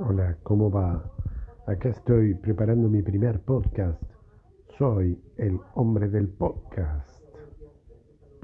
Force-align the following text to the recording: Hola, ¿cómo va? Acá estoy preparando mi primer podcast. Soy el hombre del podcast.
Hola, 0.00 0.36
¿cómo 0.44 0.70
va? 0.70 1.10
Acá 1.66 1.88
estoy 1.88 2.34
preparando 2.34 2.88
mi 2.88 3.02
primer 3.02 3.40
podcast. 3.40 4.00
Soy 4.78 5.20
el 5.38 5.58
hombre 5.74 6.08
del 6.08 6.28
podcast. 6.28 6.87